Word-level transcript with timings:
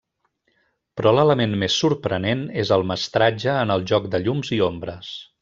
Però 1.01 1.11
l'element 1.17 1.53
més 1.63 1.75
sorprenent 1.81 2.41
és 2.63 2.71
el 2.79 2.87
mestratge 2.93 3.53
en 3.67 3.75
el 3.77 3.87
joc 3.93 4.09
de 4.17 4.25
llums 4.25 4.53
i 4.59 4.61
ombres. 4.73 5.13